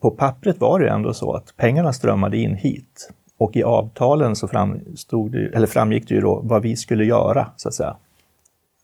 på 0.00 0.10
pappret 0.10 0.60
var 0.60 0.80
det 0.80 0.90
ändå 0.90 1.14
så 1.14 1.32
att 1.32 1.56
pengarna 1.56 1.92
strömmade 1.92 2.36
in 2.36 2.54
hit. 2.54 3.10
Och 3.38 3.56
i 3.56 3.62
avtalen 3.62 4.36
så 4.36 4.48
framstod 4.48 5.32
det, 5.32 5.54
eller 5.54 5.66
framgick 5.66 6.08
det 6.08 6.14
ju 6.14 6.20
då 6.20 6.40
vad 6.44 6.62
vi 6.62 6.76
skulle 6.76 7.04
göra, 7.04 7.48
så 7.56 7.68
att 7.68 7.74
säga, 7.74 7.96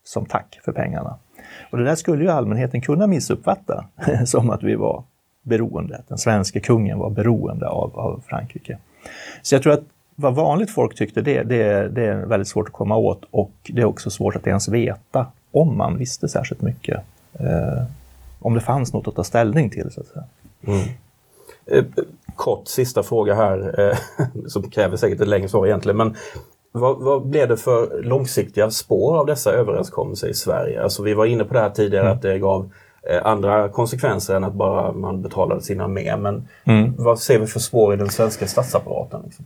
som 0.04 0.26
tack 0.26 0.61
för 0.64 0.73
pengarna. 0.73 1.18
Och 1.70 1.78
det 1.78 1.85
där 1.85 1.94
skulle 1.94 2.25
ju 2.25 2.30
allmänheten 2.30 2.80
kunna 2.80 3.06
missuppfatta 3.06 3.85
som 4.26 4.50
att 4.50 4.62
vi 4.62 4.75
var 4.75 5.04
beroende. 5.49 6.02
Den 6.09 6.19
svenska 6.19 6.61
kungen 6.61 6.99
var 6.99 7.11
beroende 7.11 7.69
av, 7.69 7.99
av 7.99 8.23
Frankrike. 8.28 8.78
Så 9.43 9.55
jag 9.55 9.62
tror 9.62 9.73
att 9.73 9.85
vad 10.14 10.35
vanligt 10.35 10.71
folk 10.71 10.95
tyckte, 10.95 11.21
det, 11.21 11.43
det, 11.43 11.88
det 11.88 12.07
är 12.07 12.26
väldigt 12.26 12.49
svårt 12.49 12.67
att 12.67 12.73
komma 12.73 12.97
åt 12.97 13.23
och 13.31 13.52
det 13.69 13.81
är 13.81 13.85
också 13.85 14.11
svårt 14.11 14.37
att 14.37 14.47
ens 14.47 14.69
veta 14.69 15.26
om 15.50 15.76
man 15.76 15.99
visste 15.99 16.28
särskilt 16.28 16.62
mycket. 16.62 17.00
Eh, 17.33 17.85
om 18.40 18.55
det 18.55 18.61
fanns 18.61 18.93
något 18.93 19.09
att 19.09 19.14
ta 19.14 19.25
ställning 19.25 19.71
till. 19.71 19.90
Så 19.90 20.00
att 20.00 20.07
säga. 20.07 20.25
Mm. 20.67 20.88
Eh, 21.67 21.85
kort 22.37 22.69
sista 22.69 23.02
fråga 23.02 23.35
här, 23.35 23.81
eh, 23.81 23.99
som 24.47 24.71
kräver 24.71 24.97
säkert 24.97 25.21
ett 25.21 25.28
längre 25.28 25.49
svar 25.49 25.67
egentligen. 25.67 25.97
Men 25.97 26.17
vad, 26.73 26.99
vad 26.99 27.26
blev 27.26 27.49
det 27.49 27.57
för 27.57 28.02
långsiktiga 28.02 28.71
spår 28.71 29.19
av 29.19 29.26
dessa 29.26 29.52
överenskommelser 29.52 30.28
i 30.28 30.35
Sverige? 30.35 30.83
Alltså 30.83 31.02
vi 31.02 31.14
var 31.14 31.26
inne 31.26 31.45
på 31.45 31.55
det 31.55 31.61
här 31.61 31.71
tidigare 31.71 32.05
mm. 32.05 32.17
att 32.17 32.23
det 32.23 32.38
gav 32.38 32.71
andra 33.23 33.69
konsekvenser 33.69 34.35
än 34.35 34.45
att 34.45 34.55
bara 34.55 34.93
man 34.93 35.23
betalade 35.23 35.62
sin 35.62 35.81
armé. 35.81 36.17
Men 36.17 36.49
mm. 36.64 36.95
vad 36.99 37.19
ser 37.19 37.38
vi 37.38 37.47
för 37.47 37.61
spår 37.61 37.95
i 37.95 37.97
den 37.97 38.11
svenska 38.11 38.47
statsapparaten? 38.47 39.21
Liksom? 39.25 39.45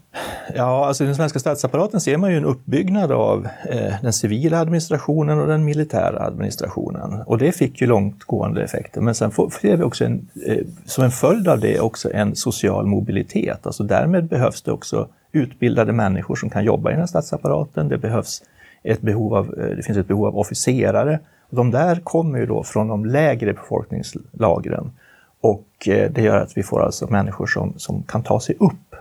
Ja, 0.55 0.87
alltså 0.87 1.05
i 1.05 1.07
den 1.07 1.17
svenska 1.17 1.39
statsapparaten 1.39 2.01
ser 2.01 2.17
man 2.17 2.31
ju 2.31 2.37
en 2.37 2.45
uppbyggnad 2.45 3.13
av 3.13 3.49
eh, 3.69 3.95
den 4.03 4.13
civila 4.13 4.61
administrationen 4.61 5.41
och 5.41 5.47
den 5.47 5.65
militära 5.65 6.27
administrationen. 6.27 7.23
Och 7.27 7.39
det 7.39 7.53
fick 7.53 7.81
ju 7.81 7.87
långtgående 7.87 8.63
effekter. 8.63 9.01
Men 9.01 9.15
sen 9.15 9.31
får, 9.31 9.51
ser 9.51 9.77
vi 9.77 9.83
också 9.83 10.05
en, 10.05 10.29
eh, 10.47 10.67
som 10.87 11.05
en 11.05 11.11
följd 11.11 11.49
av 11.49 11.61
det 11.61 11.81
också 11.81 12.13
en 12.13 12.37
social 12.37 12.87
mobilitet. 12.87 13.67
Alltså 13.67 13.83
därmed 13.83 14.29
behövs 14.29 14.63
det 14.63 14.73
också 14.73 15.09
utbildade 15.33 15.93
människor 15.93 16.37
som 16.37 16.51
kan 16.51 16.65
jobba 16.65 16.91
i 16.91 16.93
den 16.93 17.01
här 17.01 17.07
statsapparaten. 17.07 17.89
Det, 17.89 17.99
behövs 17.99 18.43
ett 18.83 19.01
behov 19.01 19.35
av, 19.35 19.55
eh, 19.59 19.77
det 19.77 19.83
finns 19.83 19.99
ett 19.99 20.09
behov 20.09 20.27
av 20.27 20.39
officerare. 20.39 21.21
De 21.57 21.71
där 21.71 21.97
kommer 21.97 22.39
ju 22.39 22.47
då 22.47 22.63
från 22.63 22.89
de 22.89 23.07
lägre 23.07 23.53
befolkningslagren. 23.53 24.93
Och 25.41 25.89
eh, 25.89 26.11
det 26.11 26.23
gör 26.23 26.39
att 26.39 26.57
vi 26.57 26.63
får 26.63 26.83
alltså 26.83 27.07
människor 27.07 27.47
som, 27.47 27.75
som 27.77 28.03
kan 28.03 28.23
ta 28.23 28.41
sig 28.41 28.57
upp 28.61 28.95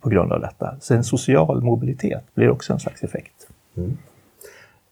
på 0.00 0.08
grund 0.08 0.32
av 0.32 0.40
detta. 0.40 0.76
Så 0.80 0.94
en 0.94 1.04
social 1.04 1.62
mobilitet 1.62 2.24
blir 2.34 2.50
också 2.50 2.72
en 2.72 2.80
slags 2.80 3.02
effekt. 3.02 3.48
Mm. 3.76 3.96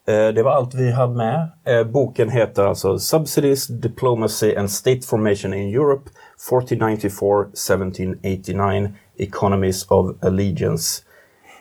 Eh, 0.06 0.28
det 0.34 0.42
var 0.42 0.50
allt 0.50 0.74
vi 0.74 0.90
hade 0.90 1.14
med. 1.14 1.48
Boken 1.92 2.30
heter 2.30 2.64
alltså 2.64 2.98
Subsidies, 2.98 3.66
Diplomacy 3.66 4.56
and 4.56 4.70
State 4.70 5.00
Formation 5.00 5.54
in 5.54 5.74
Europe 5.74 6.10
1494-1789 6.50 8.92
Economies 9.18 9.90
of 9.90 10.16
Allegiance. 10.20 11.02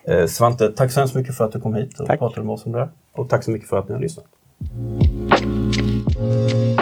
Eh, 0.04 0.26
Svante, 0.26 0.72
tack 0.72 0.92
så 0.92 1.00
hemskt 1.00 1.16
mycket 1.16 1.38
för 1.38 1.46
att 1.46 1.52
du 1.52 1.62
kom 1.62 1.74
hit 1.74 2.00
och 2.00 2.08
tack. 2.08 2.20
pratade 2.20 2.46
med 2.46 2.54
oss 2.54 2.66
om 2.66 2.72
det. 2.72 2.90
Och 3.12 3.30
tack 3.30 3.44
så 3.44 3.52
mycket 3.52 3.70
för 3.70 3.78
att 3.78 3.88
ni 3.88 3.94
har 3.94 4.02
lyssnat. 4.02 4.26
Thank 4.64 6.16
you. 6.16 6.75